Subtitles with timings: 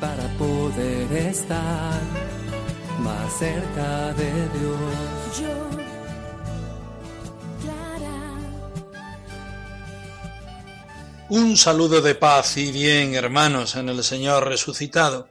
[0.00, 2.00] para poder estar
[3.00, 5.38] más cerca de Dios.
[5.38, 5.70] Yo,
[7.60, 8.18] Clara,
[11.28, 15.28] Un saludo de paz y bien, hermanos, en el Señor resucitado.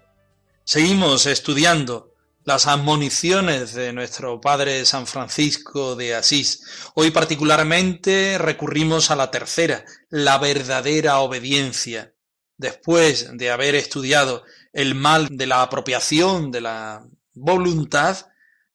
[0.63, 2.10] Seguimos estudiando
[2.43, 6.63] las admoniciones de nuestro Padre San Francisco de Asís.
[6.95, 12.13] Hoy particularmente recurrimos a la tercera, la verdadera obediencia.
[12.57, 18.27] Después de haber estudiado el mal de la apropiación de la voluntad,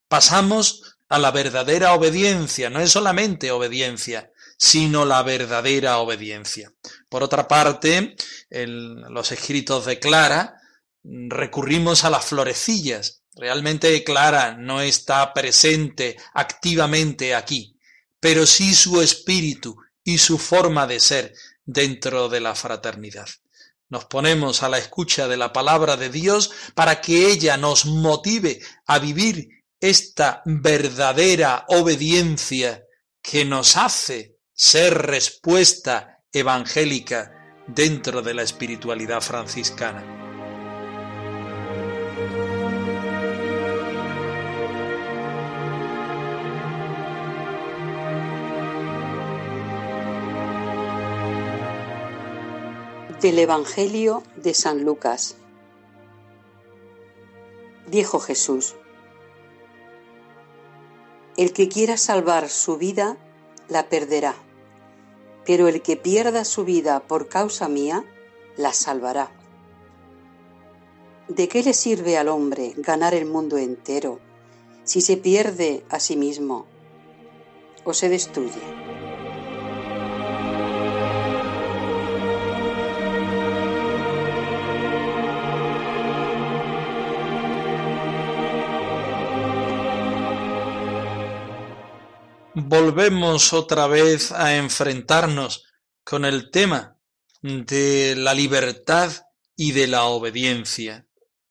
[0.09, 2.71] pasamos a la verdadera obediencia.
[2.71, 6.73] No es solamente obediencia, sino la verdadera obediencia.
[7.09, 8.17] Por otra parte,
[8.51, 10.61] en los escritos de Clara
[11.03, 13.23] recurrimos a las florecillas.
[13.37, 17.79] Realmente Clara no está presente activamente aquí,
[18.19, 23.29] pero sí su espíritu y su forma de ser dentro de la fraternidad.
[23.91, 28.59] Nos ponemos a la escucha de la palabra de Dios para que ella nos motive
[28.87, 29.49] a vivir
[29.79, 32.85] esta verdadera obediencia
[33.21, 37.33] que nos hace ser respuesta evangélica
[37.67, 40.26] dentro de la espiritualidad franciscana.
[53.27, 55.35] Del Evangelio de San Lucas.
[57.89, 58.77] Dijo Jesús,
[61.37, 63.17] El que quiera salvar su vida,
[63.69, 64.37] la perderá,
[65.45, 68.05] pero el que pierda su vida por causa mía,
[68.57, 69.33] la salvará.
[71.27, 74.21] ¿De qué le sirve al hombre ganar el mundo entero
[74.85, 76.65] si se pierde a sí mismo
[77.83, 78.86] o se destruye?
[92.59, 95.67] Volvemos otra vez a enfrentarnos
[96.03, 96.97] con el tema
[97.43, 99.13] de la libertad
[99.55, 101.07] y de la obediencia.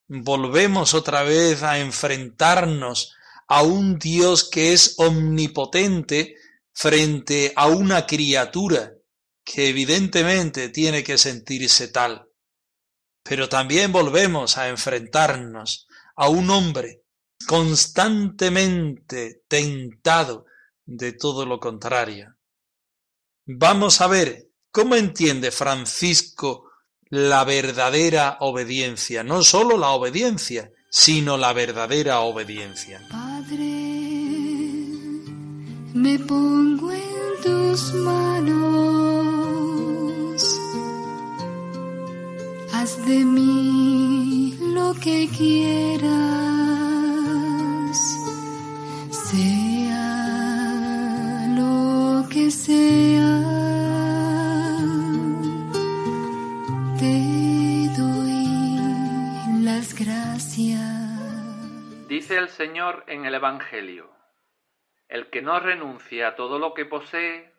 [0.07, 3.13] Volvemos otra vez a enfrentarnos
[3.47, 6.37] a un Dios que es omnipotente
[6.73, 8.93] frente a una criatura
[9.43, 12.29] que evidentemente tiene que sentirse tal.
[13.21, 17.03] Pero también volvemos a enfrentarnos a un hombre
[17.45, 20.47] constantemente tentado
[20.85, 22.35] de todo lo contrario.
[23.45, 26.71] Vamos a ver cómo entiende Francisco
[27.09, 33.01] la verdadera obediencia, no sólo la obediencia, sino la verdadera obediencia.
[33.09, 33.57] Padre,
[35.93, 38.95] me pongo en tus manos.
[42.73, 46.45] Haz de mí lo que quieras.
[62.65, 64.09] Señor en el Evangelio,
[65.07, 67.53] el que no renuncia a todo lo que posee,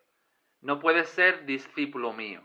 [0.61, 2.43] no puede ser discípulo mío.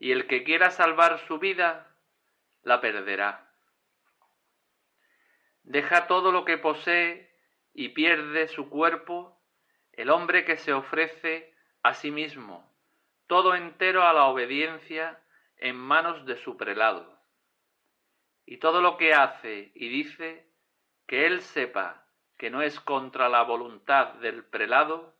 [0.00, 1.96] Y el que quiera salvar su vida,
[2.64, 3.48] la perderá.
[5.62, 7.32] Deja todo lo que posee
[7.74, 9.40] y pierde su cuerpo
[9.92, 11.54] el hombre que se ofrece
[11.84, 12.68] a sí mismo,
[13.28, 15.22] todo entero a la obediencia
[15.58, 17.22] en manos de su prelado.
[18.46, 20.49] Y todo lo que hace y dice,
[21.10, 22.06] que él sepa
[22.38, 25.12] que no es contra la voluntad del prelado,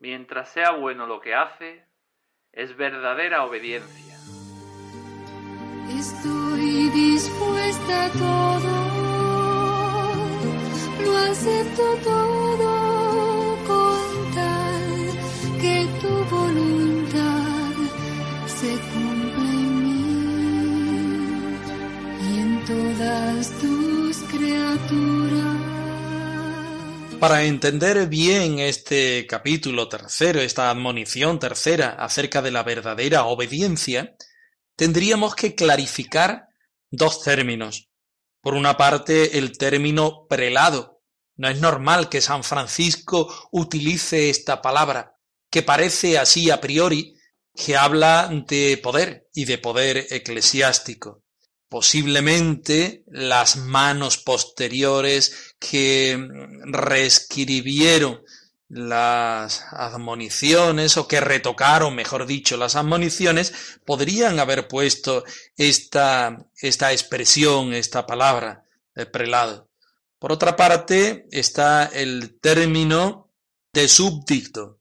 [0.00, 1.86] mientras sea bueno lo que hace,
[2.50, 4.16] es verdadera obediencia.
[5.96, 8.72] Estoy dispuesta a todo,
[11.04, 12.69] lo acepto todo
[27.20, 34.16] Para entender bien este capítulo tercero, esta admonición tercera acerca de la verdadera obediencia,
[34.74, 36.48] tendríamos que clarificar
[36.90, 37.90] dos términos.
[38.40, 41.02] Por una parte, el término prelado.
[41.36, 45.14] No es normal que San Francisco utilice esta palabra,
[45.50, 47.16] que parece así a priori
[47.54, 51.22] que habla de poder y de poder eclesiástico.
[51.70, 56.18] Posiblemente las manos posteriores que
[56.64, 58.22] reescribieron
[58.68, 63.52] las admoniciones o que retocaron, mejor dicho, las admoniciones,
[63.84, 65.24] podrían haber puesto
[65.56, 68.64] esta, esta expresión, esta palabra,
[68.96, 69.70] de prelado.
[70.18, 73.32] Por otra parte, está el término
[73.72, 74.80] de subdicto.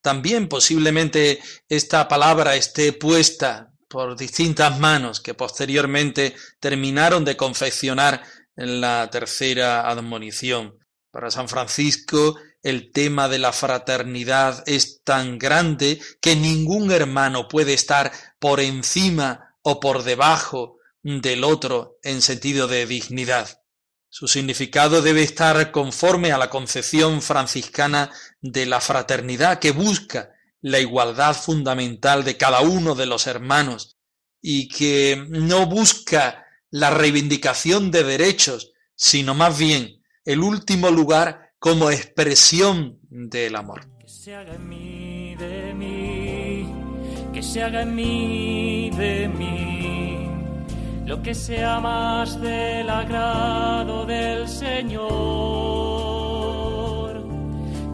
[0.00, 8.22] También posiblemente esta palabra esté puesta por distintas manos que posteriormente terminaron de confeccionar
[8.56, 10.78] en la tercera admonición.
[11.10, 12.36] Para San Francisco
[12.66, 18.10] el tema de la fraternidad es tan grande que ningún hermano puede estar
[18.40, 23.62] por encima o por debajo del otro en sentido de dignidad.
[24.08, 28.10] Su significado debe estar conforme a la concepción franciscana
[28.40, 30.30] de la fraternidad que busca
[30.66, 33.96] la igualdad fundamental de cada uno de los hermanos
[34.42, 41.92] y que no busca la reivindicación de derechos, sino más bien el último lugar como
[41.92, 43.86] expresión del amor.
[44.00, 46.66] Que se haga en mí, de mí,
[47.32, 50.28] que se haga en mí, de mí,
[51.06, 55.06] lo que sea más del agrado del Señor.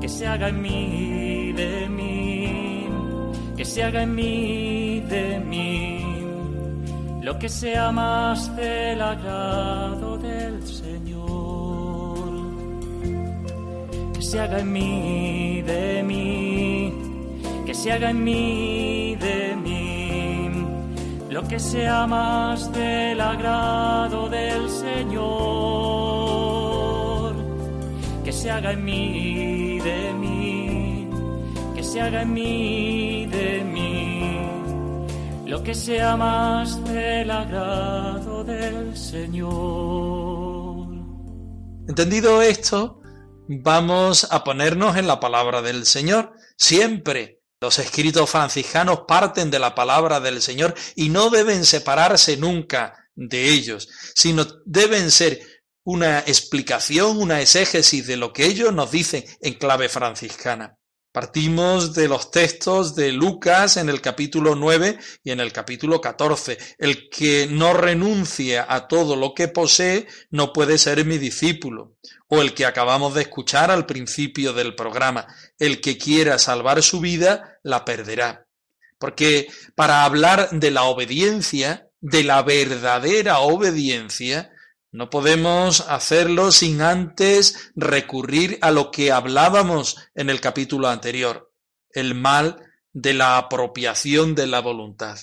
[0.00, 2.11] Que se haga en mí, de mí,
[3.62, 6.00] que se haga en mí, de mí,
[7.22, 12.28] lo que sea más del agrado del Señor.
[14.18, 16.92] Se haga en mí, de mí,
[17.64, 20.50] que se haga en mí, de mí,
[21.30, 25.22] lo que sea más del agrado del Señor,
[28.24, 31.08] que se haga en mí, de mí,
[31.76, 33.21] que se haga en mí,
[35.52, 40.88] lo que sea más del agrado del Señor.
[41.86, 43.02] Entendido esto,
[43.48, 46.32] vamos a ponernos en la palabra del Señor.
[46.56, 53.10] Siempre los escritos franciscanos parten de la palabra del Señor y no deben separarse nunca
[53.14, 55.38] de ellos, sino deben ser
[55.84, 60.78] una explicación, una exégesis de lo que ellos nos dicen en clave franciscana.
[61.12, 66.56] Partimos de los textos de Lucas en el capítulo 9 y en el capítulo 14.
[66.78, 71.98] El que no renuncie a todo lo que posee no puede ser mi discípulo.
[72.28, 75.26] O el que acabamos de escuchar al principio del programa.
[75.58, 78.46] El que quiera salvar su vida la perderá.
[78.98, 84.50] Porque para hablar de la obediencia, de la verdadera obediencia,
[84.92, 91.50] no podemos hacerlo sin antes recurrir a lo que hablábamos en el capítulo anterior,
[91.90, 92.62] el mal
[92.92, 95.18] de la apropiación de la voluntad.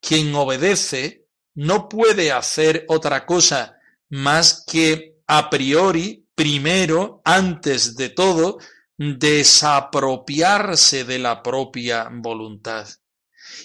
[0.00, 3.76] Quien obedece no puede hacer otra cosa
[4.08, 8.58] más que a priori, primero, antes de todo,
[8.96, 12.86] desapropiarse de la propia voluntad.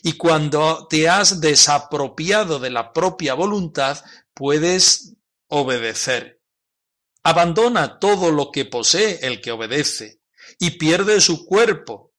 [0.01, 4.03] Y cuando te has desapropiado de la propia voluntad,
[4.33, 5.13] puedes
[5.47, 6.41] obedecer.
[7.23, 10.21] Abandona todo lo que posee el que obedece
[10.59, 12.13] y pierde su cuerpo,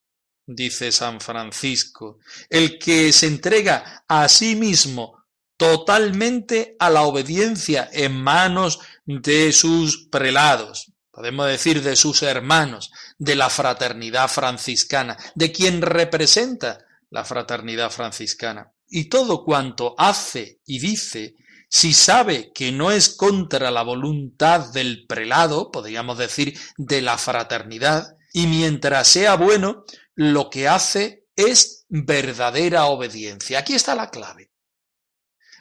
[0.45, 2.19] dice San Francisco,
[2.49, 5.25] el que se entrega a sí mismo
[5.57, 13.35] totalmente a la obediencia en manos de sus prelados, podemos decir de sus hermanos, de
[13.35, 18.71] la fraternidad franciscana, de quien representa la fraternidad franciscana.
[18.87, 21.35] Y todo cuanto hace y dice
[21.69, 28.17] si sabe que no es contra la voluntad del prelado, podríamos decir de la fraternidad,
[28.33, 29.85] y mientras sea bueno,
[30.15, 33.59] lo que hace es verdadera obediencia.
[33.59, 34.51] Aquí está la clave.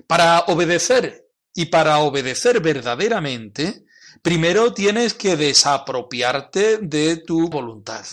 [0.07, 3.85] Para obedecer y para obedecer verdaderamente,
[4.23, 8.05] primero tienes que desapropiarte de tu voluntad.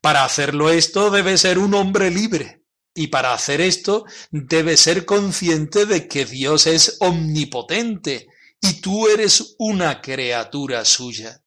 [0.00, 2.65] Para hacerlo esto debe ser un hombre libre,
[2.96, 8.26] y para hacer esto debe ser consciente de que Dios es omnipotente
[8.60, 11.42] y tú eres una criatura suya.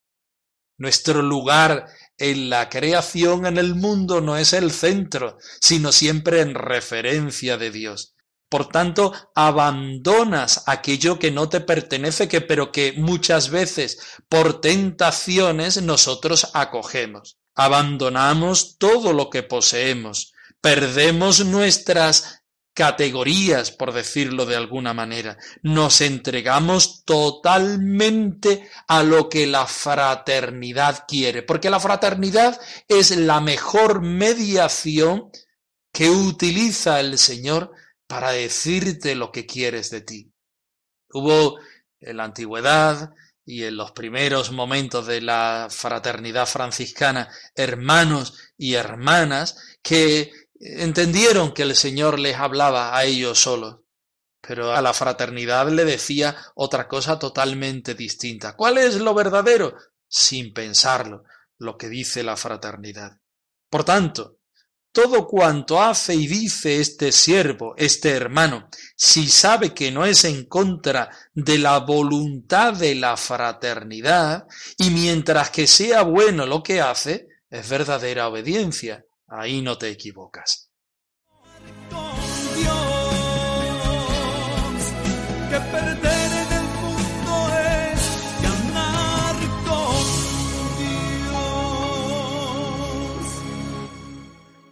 [0.78, 6.54] Nuestro lugar en la creación en el mundo no es el centro, sino siempre en
[6.54, 8.14] referencia de Dios.
[8.48, 15.82] Por tanto, abandonas aquello que no te pertenece, que, pero que muchas veces por tentaciones
[15.82, 17.38] nosotros acogemos.
[17.54, 22.40] Abandonamos todo lo que poseemos, perdemos nuestras
[22.74, 25.36] categorías, por decirlo de alguna manera.
[25.62, 34.02] Nos entregamos totalmente a lo que la fraternidad quiere, porque la fraternidad es la mejor
[34.02, 35.30] mediación
[35.92, 37.72] que utiliza el Señor
[38.06, 40.32] para decirte lo que quieres de ti.
[41.12, 41.58] Hubo
[42.00, 43.10] en la antigüedad
[43.44, 51.62] y en los primeros momentos de la fraternidad franciscana hermanos y hermanas que entendieron que
[51.62, 53.78] el Señor les hablaba a ellos solos,
[54.40, 58.54] pero a la fraternidad le decía otra cosa totalmente distinta.
[58.54, 59.74] ¿Cuál es lo verdadero?
[60.06, 61.24] Sin pensarlo,
[61.58, 63.18] lo que dice la fraternidad.
[63.70, 64.38] Por tanto,
[64.92, 70.46] todo cuanto hace y dice este siervo, este hermano, si sabe que no es en
[70.46, 74.46] contra de la voluntad de la fraternidad,
[74.78, 79.04] y mientras que sea bueno lo que hace, es verdadera obediencia.
[79.30, 80.70] Ahí no te equivocas.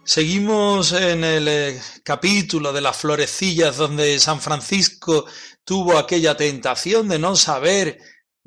[0.03, 5.25] Seguimos en el eh, capítulo de las florecillas donde San Francisco
[5.63, 7.99] tuvo aquella tentación de no saber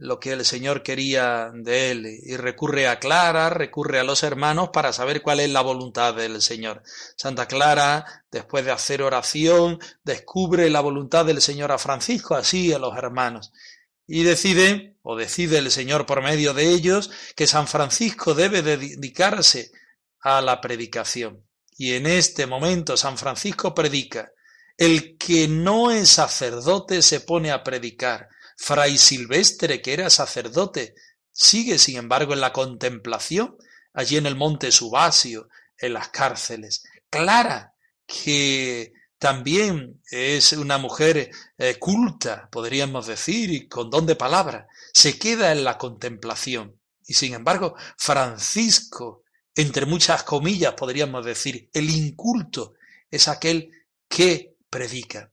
[0.03, 4.71] lo que el Señor quería de él y recurre a Clara, recurre a los hermanos
[4.73, 6.83] para saber cuál es la voluntad del Señor.
[7.17, 12.81] Santa Clara, después de hacer oración, descubre la voluntad del Señor a Francisco, así a
[12.81, 13.53] los hermanos.
[14.05, 19.71] Y decide, o decide el Señor por medio de ellos, que San Francisco debe dedicarse
[20.21, 21.47] a la predicación.
[21.79, 24.33] Y en este momento San Francisco predica.
[24.77, 30.95] El que no es sacerdote se pone a predicar Fray Silvestre, que era sacerdote,
[31.31, 33.57] sigue, sin embargo, en la contemplación,
[33.93, 36.85] allí en el monte Subasio, en las cárceles.
[37.11, 37.75] Clara,
[38.07, 45.19] que también es una mujer eh, culta, podríamos decir, y con don de palabra, se
[45.19, 46.81] queda en la contemplación.
[47.07, 49.23] Y sin embargo, Francisco,
[49.55, 52.75] entre muchas comillas, podríamos decir, el inculto,
[53.11, 53.71] es aquel
[54.09, 55.31] que predica.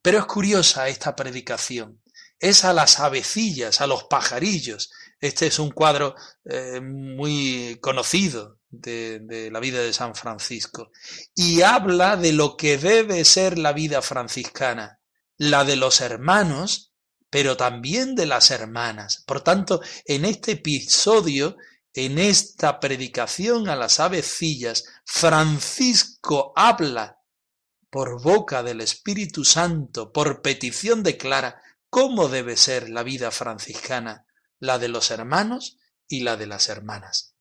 [0.00, 2.00] Pero es curiosa esta predicación
[2.38, 4.90] es a las avecillas, a los pajarillos.
[5.20, 6.14] Este es un cuadro
[6.44, 10.90] eh, muy conocido de, de, la vida de San Francisco
[11.34, 15.00] y habla de lo que debe ser la vida franciscana,
[15.38, 16.92] la de los hermanos,
[17.30, 19.24] pero también de las hermanas.
[19.26, 21.56] Por tanto, en este episodio,
[21.94, 27.20] en esta predicación a las avecillas, Francisco habla
[27.90, 34.26] por boca del Espíritu Santo, por petición de Clara, cómo debe ser la vida franciscana,
[34.58, 35.78] la de los hermanos
[36.08, 37.34] y la de las hermanas.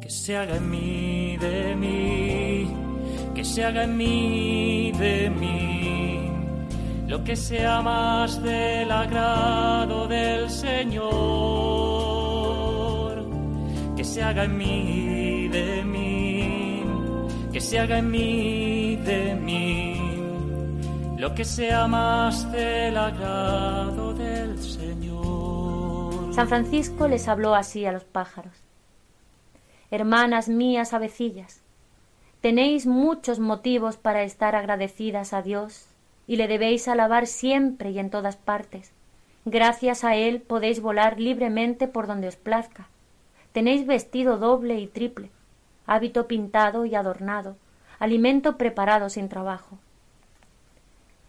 [0.00, 2.68] Que se haga en mí de mí,
[3.34, 6.30] que se haga en mí de mí,
[7.08, 11.12] lo que sea más del agrado del Señor,
[13.96, 16.82] que se haga en mí de mí,
[17.52, 20.01] que se haga en mí de mí
[24.14, 26.34] del Señor.
[26.34, 28.52] San Francisco les habló así a los pájaros.
[29.92, 31.62] Hermanas mías avecillas,
[32.40, 35.86] tenéis muchos motivos para estar agradecidas a Dios
[36.26, 38.90] y le debéis alabar siempre y en todas partes.
[39.44, 42.88] Gracias a Él podéis volar libremente por donde os plazca.
[43.52, 45.30] Tenéis vestido doble y triple,
[45.86, 47.54] hábito pintado y adornado,
[48.00, 49.78] alimento preparado sin trabajo.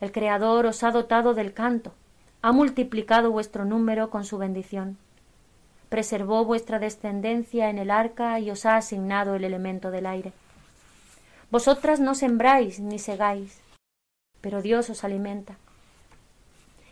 [0.04, 1.94] El Creador os ha dotado del canto,
[2.42, 4.98] ha multiplicado vuestro número con su bendición.
[5.88, 10.34] Preservó vuestra descendencia en el arca y os ha asignado el elemento del aire.
[11.52, 13.62] Vosotras no sembráis ni segáis,
[14.42, 15.56] pero Dios os alimenta.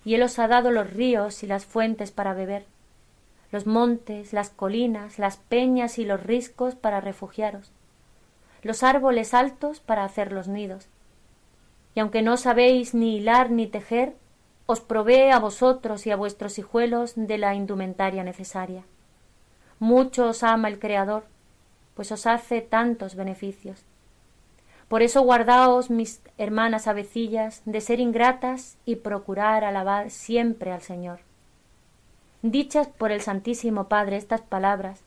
[0.05, 2.65] Y Él os ha dado los ríos y las fuentes para beber,
[3.51, 7.73] los montes, las colinas, las peñas y los riscos para refugiaros,
[8.61, 10.87] los árboles altos para hacer los nidos,
[11.95, 14.15] y aunque no sabéis ni hilar ni tejer,
[14.65, 18.83] os provee a vosotros y a vuestros hijuelos de la indumentaria necesaria.
[19.79, 21.23] Mucho os ama el Creador,
[21.95, 23.83] pues os hace tantos beneficios.
[24.87, 31.19] Por eso guardaos, mis hermanas avecillas, de ser ingratas y procurar alabar siempre al Señor.
[32.41, 35.01] Dichas por el Santísimo Padre estas palabras,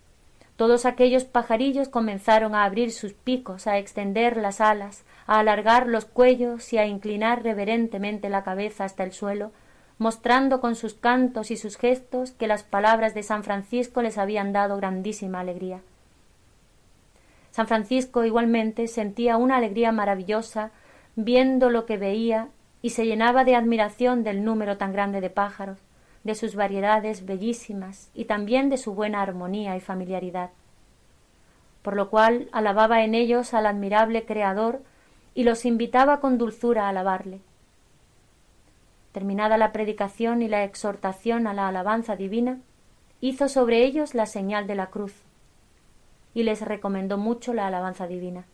[0.56, 6.04] Todos aquellos pajarillos comenzaron a abrir sus picos, a extender las alas, a alargar los
[6.04, 9.50] cuellos y a inclinar reverentemente la cabeza hasta el suelo,
[9.99, 14.52] mostrando con sus cantos y sus gestos que las palabras de San Francisco les habían
[14.52, 15.80] dado grandísima alegría.
[17.50, 20.70] San Francisco igualmente sentía una alegría maravillosa
[21.16, 22.49] viendo lo que veía
[22.82, 25.78] y se llenaba de admiración del número tan grande de pájaros,
[26.24, 30.50] de sus variedades bellísimas y también de su buena armonía y familiaridad.
[31.82, 34.82] Por lo cual alababa en ellos al admirable Creador
[35.34, 37.40] y los invitaba con dulzura a alabarle.
[39.12, 42.58] Terminada la predicación y la exhortación a la alabanza divina,
[43.20, 45.14] hizo sobre ellos la señal de la cruz
[46.34, 48.44] y les recomendó mucho la alabanza divina.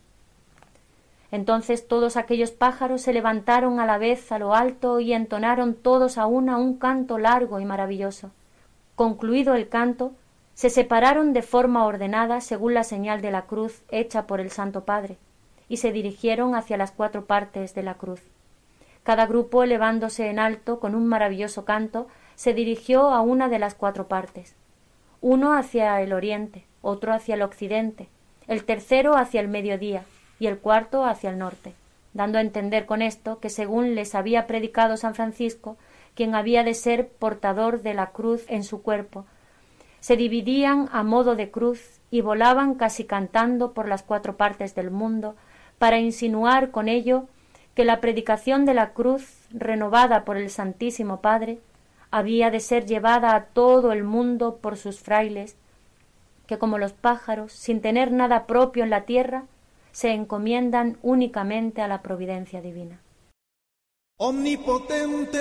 [1.31, 6.17] Entonces todos aquellos pájaros se levantaron a la vez a lo alto y entonaron todos
[6.17, 8.31] a una un canto largo y maravilloso.
[8.95, 10.11] Concluido el canto,
[10.53, 14.83] se separaron de forma ordenada según la señal de la cruz hecha por el Santo
[14.83, 15.17] Padre,
[15.69, 18.21] y se dirigieron hacia las cuatro partes de la cruz.
[19.03, 23.73] Cada grupo, elevándose en alto con un maravilloso canto, se dirigió a una de las
[23.73, 24.53] cuatro partes,
[25.21, 28.09] uno hacia el oriente, otro hacia el occidente,
[28.47, 30.03] el tercero hacia el mediodía
[30.41, 31.75] y el cuarto hacia el norte,
[32.15, 35.77] dando a entender con esto que según les había predicado San Francisco,
[36.15, 39.25] quien había de ser portador de la cruz en su cuerpo,
[39.99, 44.89] se dividían a modo de cruz y volaban casi cantando por las cuatro partes del
[44.89, 45.35] mundo,
[45.77, 47.27] para insinuar con ello
[47.75, 51.59] que la predicación de la cruz, renovada por el Santísimo Padre,
[52.09, 55.55] había de ser llevada a todo el mundo por sus frailes,
[56.47, 59.43] que como los pájaros, sin tener nada propio en la tierra,
[59.91, 63.01] se encomiendan únicamente a la providencia divina.
[64.17, 65.39] Omnipotente,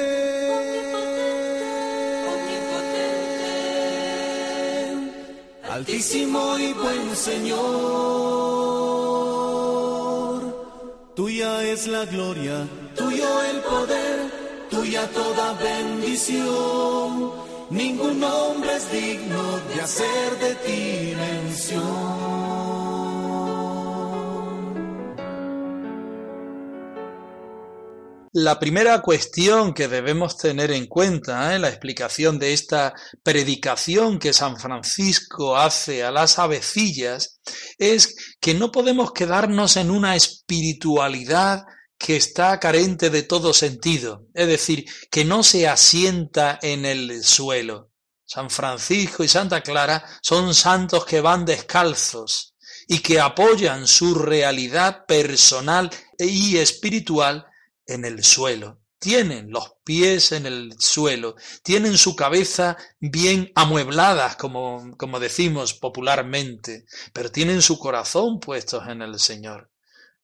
[5.71, 7.61] altísimo y buen Señor,
[11.15, 12.67] tuya es la gloria,
[12.97, 14.41] tuyo el poder
[14.71, 17.33] tuya toda bendición.
[17.71, 19.43] Ningún hombre es digno
[19.75, 22.60] de hacer de ti mención.
[28.33, 34.33] La primera cuestión que debemos tener en cuenta en la explicación de esta predicación que
[34.33, 37.41] San Francisco hace a las avecillas
[37.77, 41.65] es que no podemos quedarnos en una espiritualidad
[41.99, 47.91] que está carente de todo sentido, es decir, que no se asienta en el suelo.
[48.25, 52.55] San Francisco y Santa Clara son santos que van descalzos
[52.87, 57.50] y que apoyan su realidad personal y espiritual
[57.91, 58.81] en el suelo.
[58.99, 66.85] Tienen los pies en el suelo, tienen su cabeza bien amueblada, como, como decimos popularmente,
[67.15, 69.71] pero tienen su corazón puestos en el Señor.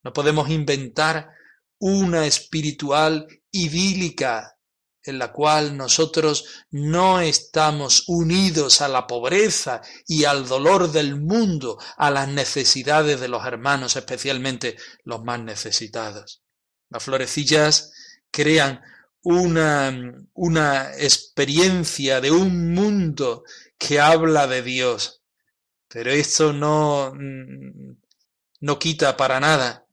[0.03, 1.31] No podemos inventar
[1.79, 4.59] una espiritual idílica
[5.03, 11.79] en la cual nosotros no estamos unidos a la pobreza y al dolor del mundo,
[11.97, 16.43] a las necesidades de los hermanos, especialmente los más necesitados.
[16.91, 17.93] Las florecillas
[18.31, 18.83] crean
[19.23, 19.93] una,
[20.35, 23.45] una experiencia de un mundo
[23.79, 25.23] que habla de Dios,
[25.89, 27.13] pero esto no,
[28.61, 29.87] no quita para nada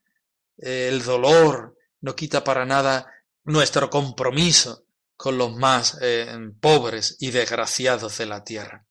[0.58, 3.12] el dolor, no quita para nada
[3.44, 8.86] nuestro compromiso con los más eh, pobres y desgraciados de la tierra.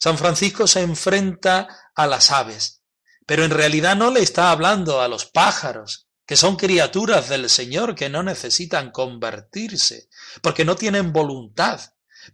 [0.00, 2.82] San Francisco se enfrenta a las aves,
[3.26, 7.94] pero en realidad no le está hablando a los pájaros, que son criaturas del Señor
[7.94, 10.10] que no necesitan convertirse,
[10.42, 11.80] porque no tienen voluntad,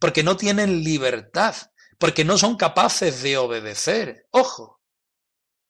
[0.00, 1.54] porque no tienen libertad,
[1.96, 4.26] porque no son capaces de obedecer.
[4.32, 4.82] Ojo,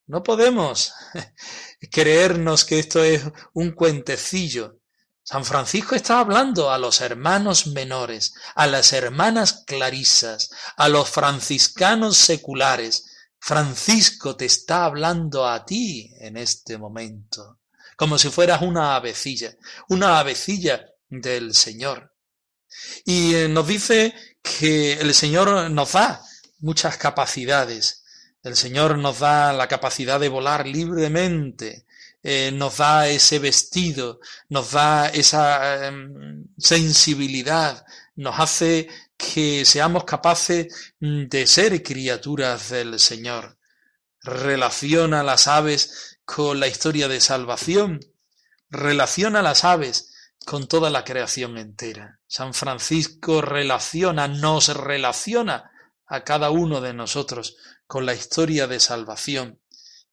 [0.07, 0.95] no podemos
[1.93, 4.81] creernos que esto es un cuentecillo.
[5.23, 12.17] San Francisco está hablando a los hermanos menores, a las hermanas clarisas, a los franciscanos
[12.17, 13.05] seculares.
[13.39, 17.59] Francisco te está hablando a ti en este momento,
[17.97, 19.55] como si fueras una avecilla,
[19.89, 22.13] una avecilla del Señor.
[23.05, 26.23] Y eh, nos dice que el Señor nos da
[26.59, 28.05] muchas capacidades,
[28.43, 31.87] el Señor nos da la capacidad de volar libremente,
[32.23, 37.85] eh, nos da ese vestido, nos da esa em, sensibilidad,
[38.17, 43.59] nos hace que seamos capaces mm, de ser criaturas del Señor.
[44.23, 48.01] Relaciona las aves con la historia de salvación,
[48.71, 50.13] relaciona las aves
[50.45, 52.21] con toda la creación entera.
[52.27, 55.71] San Francisco relaciona, nos relaciona
[56.07, 57.57] a cada uno de nosotros
[57.87, 59.61] con la historia de salvación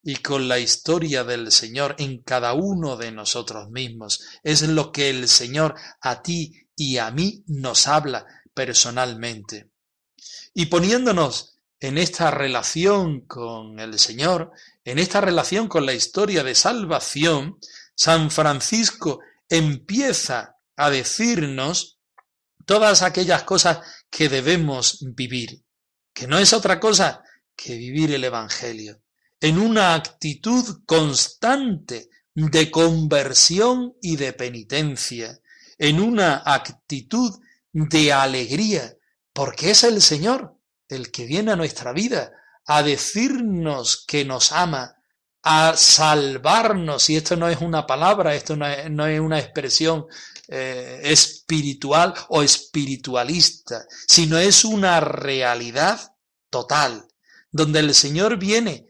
[0.02, 4.20] y con la historia del Señor en cada uno de nosotros mismos.
[4.42, 9.70] Es lo que el Señor a ti y a mí nos habla personalmente.
[10.54, 14.52] Y poniéndonos en esta relación con el Señor,
[14.84, 17.58] en esta relación con la historia de salvación,
[17.94, 21.98] San Francisco empieza a decirnos
[22.66, 23.78] todas aquellas cosas
[24.10, 25.62] que debemos vivir,
[26.12, 27.22] que no es otra cosa
[27.54, 29.02] que vivir el Evangelio,
[29.40, 35.38] en una actitud constante de conversión y de penitencia,
[35.78, 37.38] en una actitud
[37.72, 38.96] de alegría,
[39.32, 40.56] porque es el Señor
[40.88, 42.32] el que viene a nuestra vida
[42.66, 44.96] a decirnos que nos ama,
[45.42, 50.06] a salvarnos, y esto no es una palabra, esto no es, una expresión
[50.48, 56.14] eh, espiritual o espiritualista, sino es una realidad
[56.48, 57.08] total,
[57.50, 58.86] donde el Señor viene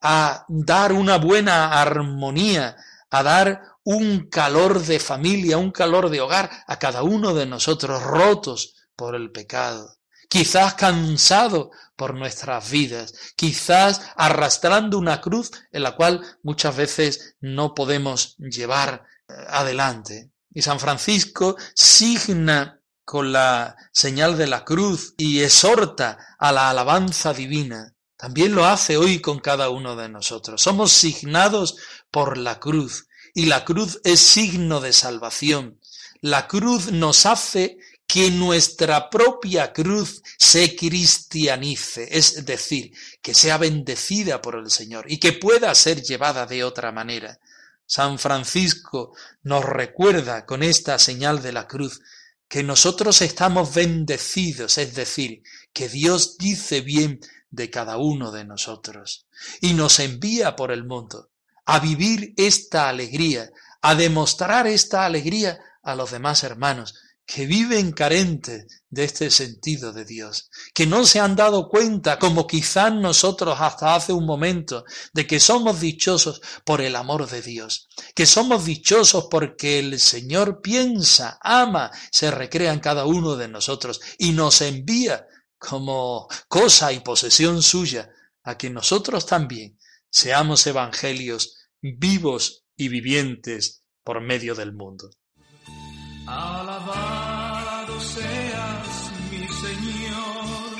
[0.00, 2.76] a dar una buena armonía,
[3.10, 8.02] a dar un calor de familia, un calor de hogar a cada uno de nosotros
[8.02, 9.96] rotos por el pecado,
[10.28, 17.74] quizás cansado por nuestras vidas, quizás arrastrando una cruz en la cual muchas veces no
[17.74, 20.30] podemos llevar eh, adelante.
[20.52, 27.32] Y San Francisco signa con la señal de la cruz y exhorta a la alabanza
[27.32, 27.94] divina.
[28.16, 30.62] También lo hace hoy con cada uno de nosotros.
[30.62, 31.76] Somos signados
[32.10, 35.78] por la cruz y la cruz es signo de salvación.
[36.20, 44.40] La cruz nos hace que nuestra propia cruz se cristianice, es decir, que sea bendecida
[44.40, 47.40] por el Señor y que pueda ser llevada de otra manera.
[47.84, 52.00] San Francisco nos recuerda con esta señal de la cruz
[52.48, 55.42] que nosotros estamos bendecidos, es decir,
[55.72, 59.26] que Dios dice bien de cada uno de nosotros
[59.60, 61.30] y nos envía por el mundo
[61.64, 63.50] a vivir esta alegría,
[63.82, 66.94] a demostrar esta alegría a los demás hermanos
[67.26, 72.46] que viven carentes de este sentido de Dios, que no se han dado cuenta, como
[72.46, 77.88] quizás nosotros hasta hace un momento, de que somos dichosos por el amor de Dios,
[78.14, 84.00] que somos dichosos porque el Señor piensa, ama, se recrea en cada uno de nosotros
[84.18, 85.26] y nos envía
[85.58, 88.08] como cosa y posesión suya
[88.44, 95.10] a que nosotros también seamos evangelios vivos y vivientes por medio del mundo.
[96.26, 100.72] Alabado seas, mi Señor,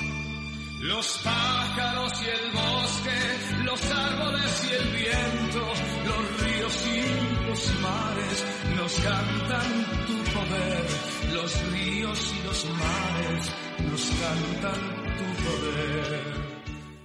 [0.82, 5.60] los pájaros y el bosque, los árboles y el viento,
[6.04, 10.86] los ríos y los mares nos cantan tu poder,
[11.32, 13.50] los ríos y los mares
[13.88, 14.80] nos cantan
[15.16, 16.46] tu poder.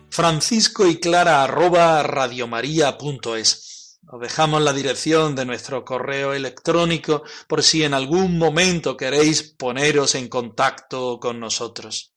[0.10, 3.70] Francisco y Clara arroba radiomaria.es
[4.12, 10.15] os dejamos la dirección de nuestro correo electrónico por si en algún momento queréis poneros
[10.15, 12.13] en contacto con nosotros.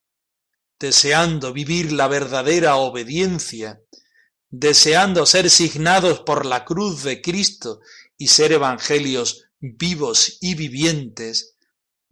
[0.81, 3.81] Deseando vivir la verdadera obediencia,
[4.51, 7.81] deseando ser signados por la cruz de Cristo
[8.19, 11.55] y ser evangelios vivos y vivientes,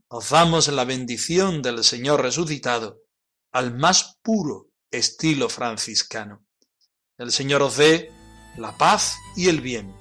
[0.06, 3.02] os damos la bendición del Señor resucitado
[3.50, 6.46] al más puro estilo franciscano.
[7.18, 8.21] El Señor os dé
[8.56, 9.92] la paz y el bien.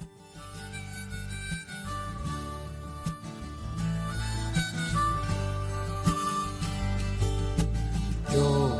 [8.33, 8.71] Yo,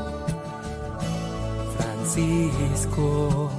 [1.78, 3.52] Francisco,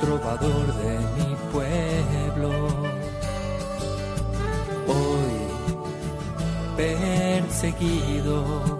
[0.00, 2.50] trovador de mi pueblo,
[4.88, 5.38] hoy
[6.76, 8.79] perseguido